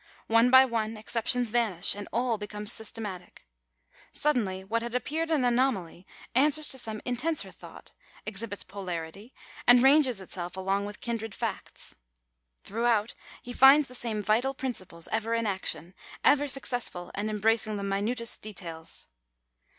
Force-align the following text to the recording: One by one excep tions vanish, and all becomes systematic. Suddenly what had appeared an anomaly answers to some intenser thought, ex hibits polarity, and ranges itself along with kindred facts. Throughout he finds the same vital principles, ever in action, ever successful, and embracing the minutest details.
One 0.25 0.49
by 0.49 0.65
one 0.65 0.97
excep 0.97 1.27
tions 1.27 1.51
vanish, 1.51 1.93
and 1.93 2.07
all 2.11 2.39
becomes 2.39 2.71
systematic. 2.73 3.45
Suddenly 4.11 4.63
what 4.63 4.81
had 4.81 4.95
appeared 4.95 5.29
an 5.29 5.45
anomaly 5.45 6.07
answers 6.33 6.67
to 6.69 6.79
some 6.79 7.03
intenser 7.05 7.51
thought, 7.51 7.93
ex 8.25 8.41
hibits 8.41 8.67
polarity, 8.67 9.31
and 9.67 9.83
ranges 9.83 10.19
itself 10.19 10.57
along 10.57 10.87
with 10.87 11.01
kindred 11.01 11.35
facts. 11.35 11.93
Throughout 12.63 13.13
he 13.43 13.53
finds 13.53 13.87
the 13.87 13.93
same 13.93 14.23
vital 14.23 14.55
principles, 14.55 15.07
ever 15.11 15.35
in 15.35 15.45
action, 15.45 15.93
ever 16.23 16.47
successful, 16.47 17.11
and 17.13 17.29
embracing 17.29 17.77
the 17.77 17.83
minutest 17.83 18.41
details. 18.41 19.07